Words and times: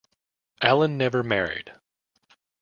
Allen 0.63 0.97
never 0.97 1.21
married. 1.21 1.73